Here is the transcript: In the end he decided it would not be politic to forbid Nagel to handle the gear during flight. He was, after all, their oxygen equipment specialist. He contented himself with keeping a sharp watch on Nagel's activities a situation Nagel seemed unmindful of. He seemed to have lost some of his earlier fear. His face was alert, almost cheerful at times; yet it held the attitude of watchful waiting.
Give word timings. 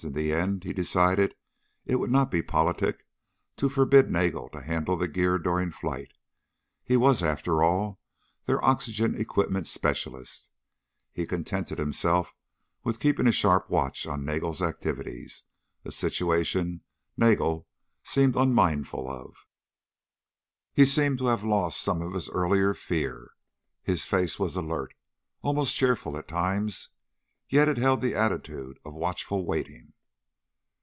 In 0.03 0.13
the 0.13 0.33
end 0.33 0.63
he 0.63 0.73
decided 0.73 1.35
it 1.85 1.97
would 1.97 2.09
not 2.09 2.31
be 2.31 2.41
politic 2.41 3.05
to 3.55 3.69
forbid 3.69 4.09
Nagel 4.09 4.49
to 4.49 4.61
handle 4.61 4.97
the 4.97 5.07
gear 5.07 5.37
during 5.37 5.69
flight. 5.69 6.17
He 6.83 6.97
was, 6.97 7.21
after 7.21 7.61
all, 7.63 8.01
their 8.47 8.65
oxygen 8.65 9.13
equipment 9.13 9.67
specialist. 9.67 10.49
He 11.13 11.27
contented 11.27 11.77
himself 11.77 12.33
with 12.83 12.99
keeping 12.99 13.27
a 13.27 13.31
sharp 13.31 13.69
watch 13.69 14.07
on 14.07 14.25
Nagel's 14.25 14.59
activities 14.59 15.43
a 15.85 15.91
situation 15.91 16.81
Nagel 17.15 17.67
seemed 18.03 18.35
unmindful 18.35 19.07
of. 19.07 19.45
He 20.73 20.83
seemed 20.83 21.19
to 21.19 21.27
have 21.27 21.43
lost 21.43 21.79
some 21.79 22.01
of 22.01 22.15
his 22.15 22.27
earlier 22.29 22.73
fear. 22.73 23.33
His 23.83 24.03
face 24.05 24.39
was 24.39 24.55
alert, 24.55 24.95
almost 25.43 25.75
cheerful 25.75 26.17
at 26.17 26.27
times; 26.27 26.89
yet 27.47 27.67
it 27.67 27.75
held 27.75 27.99
the 27.99 28.15
attitude 28.15 28.79
of 28.85 28.93
watchful 28.93 29.45
waiting. 29.45 29.91